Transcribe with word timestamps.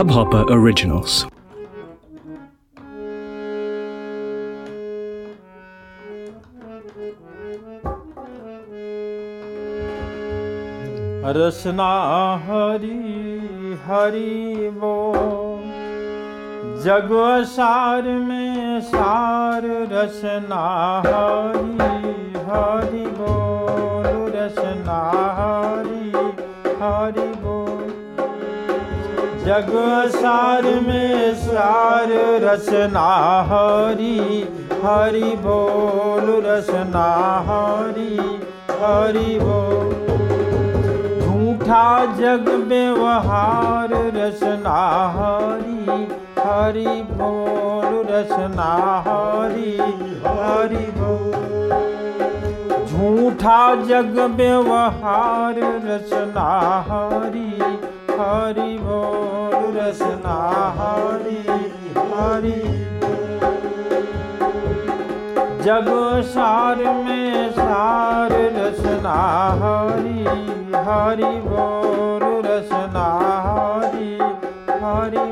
Hubhopper 0.00 0.46
Originals. 0.48 1.26
रसना 11.36 11.92
हरी 12.46 12.96
हरी 13.84 14.68
वो 14.80 14.96
जग 16.84 17.12
सार 17.52 18.08
में 18.28 18.80
सार 18.80 19.66
रसना 19.92 20.64
हरी 21.06 21.76
हरी 21.76 21.99
जग 29.50 29.70
सार 30.08 30.62
में 30.62 31.34
सार 31.34 32.08
रसना 32.42 33.40
हरी, 33.42 34.40
हरि 34.84 35.32
बोल 35.36 36.42
रसना 36.46 37.06
हरी, 37.48 38.16
हरि 38.70 39.38
बोल। 39.42 39.90
झूठा 41.20 42.04
जग 42.04 42.64
व्यवहार 42.68 43.88
रसना 43.92 44.78
हरी, 45.16 46.08
हरि 46.38 47.02
बोल 47.10 48.06
रसना 48.14 48.72
हरी, 49.08 49.76
हरि 50.26 50.86
बोल। 50.96 51.40
झूठा 52.86 53.74
जग 53.74 54.32
व्यवहार 54.36 55.54
रसना 55.58 56.50
हरी, 56.88 57.62
हरि 58.20 58.78
बोल। 58.78 58.99
रसना 59.80 60.38
हरी 60.78 61.42
हरि। 62.10 62.60
जग 65.64 65.88
सार 66.26 66.82
रसना 68.56 69.16
हरी 69.62 70.22
हरि 70.86 71.32
रसना 72.46 73.08
हरी 73.46 74.12
हरि 74.82 75.29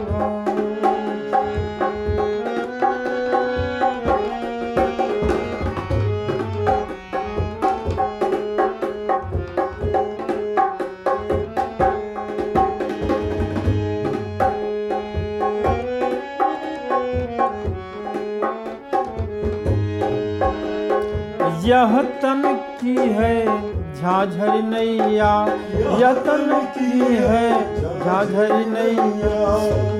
यह 21.68 22.02
तन 22.02 22.42
की 22.80 22.96
है, 22.96 23.34
झाझर 23.94 24.62
नैया। 24.62 25.32
यह 25.98 26.12
तन 26.12 26.52
की 26.76 27.00
है, 27.14 27.50
झाझर 28.04 28.54
नैया। 28.68 29.40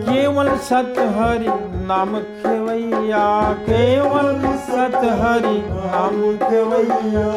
केवल 0.09 0.49
सत 0.59 0.95
हरि 1.17 1.49
नाम 1.89 2.19
खेवैया, 2.19 3.27
केवल 3.69 4.41
सत 4.69 4.97
हरि 5.21 5.59
नाम 5.75 6.17
खेवैया। 6.49 7.29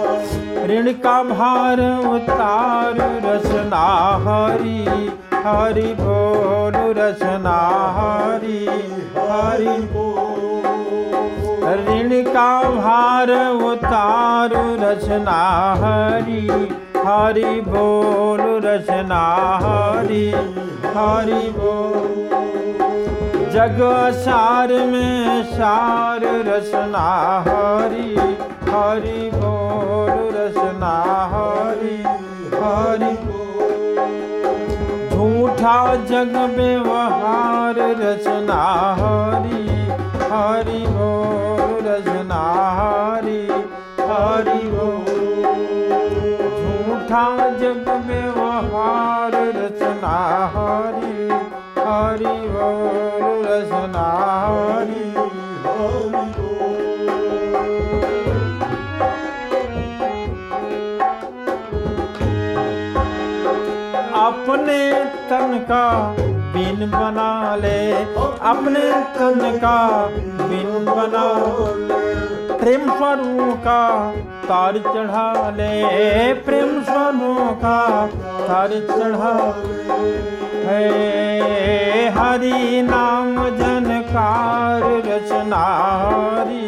ऋण 0.66 0.92
का 0.94 1.24
भार 1.24 1.82
उतार 2.06 2.98
रसना 3.26 3.86
हरि 4.28 4.80
हरि 5.46 5.94
बोल 6.02 6.80
रसना 6.98 7.60
हरि 7.98 8.66
हरि 9.18 9.78
बोल 9.94 10.01
का 12.34 12.52
भार 12.72 13.32
उतार 13.64 14.54
रचना 14.80 15.40
हरि 15.82 16.48
हरि 17.06 17.54
बोल 17.68 18.42
रचना 18.66 19.24
हरि 19.64 20.26
हरि 20.96 21.44
बोल। 21.58 22.10
जग 23.54 23.80
सार 24.18 24.74
में 24.92 25.44
सार 25.54 26.26
रचना 26.48 27.08
हरि 27.48 28.10
हरि 28.70 29.30
बोल 29.34 30.14
रचना 30.36 30.94
हरि 31.34 31.98
हरि 32.62 33.14
झूठा 35.12 35.80
जग 36.12 36.36
व्यवहार 36.56 37.80
रचना 38.00 38.62
हरि 39.00 39.61
हरि 40.32 40.84
बोल 40.88 41.88
रचना 41.88 42.42
हरि 42.78 43.40
हरि 44.10 44.62
झूठा 46.60 47.24
जग 47.62 47.90
व्यवहार 48.06 49.36
रचना 49.58 50.14
हरि 50.56 51.28
हरि 51.80 52.36
बोल 52.54 53.46
हरि 53.96 55.06
अपने 64.24 64.82
तन 65.30 65.58
का 65.72 65.86
बिन 66.54 66.90
बना 66.92 67.56
ले, 67.56 67.80
अपने 68.52 68.86
तन 69.16 69.60
का 69.64 69.78
बिन 70.42 70.86
बना 70.86 71.26
प्रेम 72.62 72.90
स्वरूप 72.98 73.58
का 73.68 73.82
तार 74.48 74.78
चढ़ा 74.88 75.30
ले, 75.58 75.72
प्रेम 76.46 76.82
स्वरूप 76.84 77.60
का 77.64 77.80
तार 78.48 78.72
चढ़ा 78.90 79.34
है 80.68 82.10
हरि 82.18 82.82
नाम 82.82 83.36
जनकार 83.58 84.84
रचना 85.08 85.64
हरि 86.04 86.68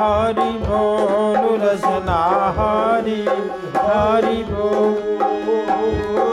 हरि 0.00 0.50
बोल 0.64 1.60
रचना 1.62 2.20
हरि 2.58 3.20
हरि 3.76 4.42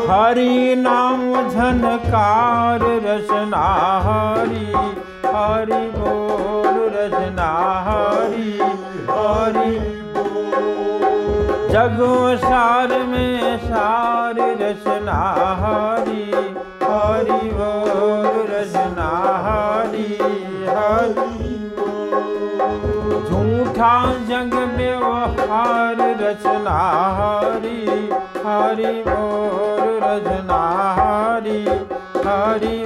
हरि 0.07 0.75
नाम 0.79 1.22
झनकार 1.50 2.84
रचना 3.06 3.63
हरि 4.03 4.68
हरि 5.34 5.79
बोल 5.95 6.78
रचना 6.94 7.47
हरि 7.88 8.51
हरि 9.09 9.73
जग 11.73 12.00
सार 12.44 12.95
में 13.09 13.57
सार 13.66 14.40
रचना 14.62 15.19
हरि 15.63 16.24
हरि 16.84 17.41
बोल 17.57 18.39
रचना 18.53 19.09
हरि 19.47 20.07
हरि 20.69 21.59
झूठा 23.28 23.94
जग 24.29 24.56
व्यवहार 24.78 26.01
रचना 26.24 26.79
हरि 27.19 27.78
हरि 28.47 28.91
बोल 29.08 29.90
रचना 30.03 30.59
हरि 31.00 31.59
हरि 32.25 32.78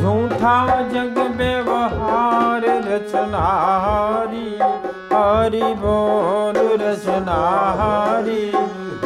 झूठा 0.00 0.58
जग 0.92 1.18
व्यवहार 1.40 2.66
रचना 2.86 3.44
हरि 3.86 4.48
हरि 5.12 5.74
बोल 5.82 6.58
रचना 6.82 7.40
हरि 7.80 8.42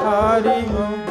हरि 0.07 0.61
बोल 0.73 1.08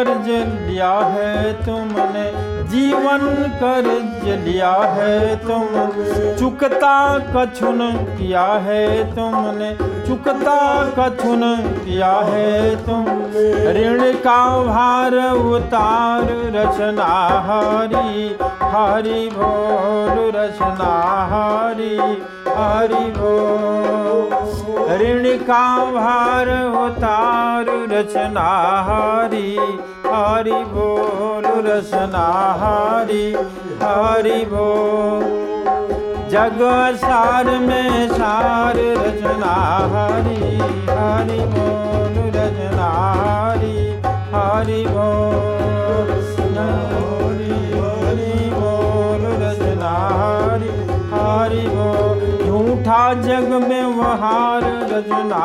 कर्ज 0.00 0.28
लिया 0.68 0.92
है 1.14 1.52
तुमने, 1.64 2.24
जीवन 2.68 3.18
कर्ज 3.62 4.28
लिया 4.46 4.70
है 4.70 5.36
तुम 5.36 5.66
चुकता 6.38 6.94
कछुन 7.34 7.78
किया 8.18 8.44
है 8.66 8.86
तुमने, 9.14 9.70
चुकता 10.06 10.56
कछुन 10.98 11.42
किया 11.84 12.12
है 12.28 12.76
तुम 12.86 12.99
ऋण 13.74 14.00
का 14.22 14.40
भार 14.64 15.14
उतार 15.30 16.28
रचना 16.54 17.08
हरी 17.46 18.26
हरि 18.72 19.28
बोल 19.34 20.16
रचना 20.36 20.94
हरी 21.32 21.96
हरि 22.48 23.04
बोल। 23.18 24.32
ऋण 25.02 25.28
का 25.42 25.66
भार 25.92 26.48
उतार 26.80 27.66
रचना 27.92 28.48
हरी 28.88 29.56
हरि 30.06 30.64
बोल 30.74 31.46
रचना 31.66 32.26
हरी 32.62 33.26
हरि 33.82 34.44
बोल। 34.44 35.38
जग 36.30 36.60
सार 36.96 37.46
में 37.58 37.99
झूठा 52.90 53.12
जग 53.22 53.52
में 53.62 53.84
वहार 53.96 54.64
रचना 54.90 55.40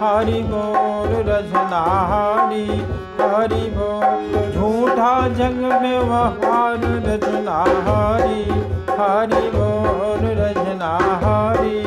हरि 0.00 0.42
बोल 0.50 1.14
रचना 1.28 1.80
हरि 2.10 3.62
बोल। 3.76 4.52
झूठा 4.52 5.10
जग 5.38 5.58
में 5.82 5.98
वहार 6.10 6.84
रचना 7.06 7.58
हरि 7.88 9.42
बोल 9.56 10.22
रचना 10.40 10.92
हरि 11.24 11.82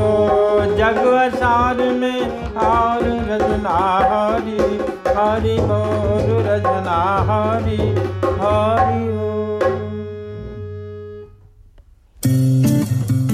ओ 0.00 0.14
जग 0.78 1.04
सार 1.36 1.84
में 2.00 2.20
और 2.68 3.04
रचना 3.30 3.76
हरि 5.12 5.58
बोल 5.68 6.28
रचना 6.48 6.98
हरि 7.28 7.82
हरि 8.40 9.04
ओ 9.18 9.31